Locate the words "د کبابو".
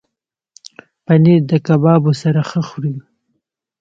1.51-2.11